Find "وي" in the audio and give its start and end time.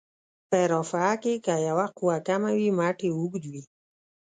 2.57-2.69, 3.51-3.63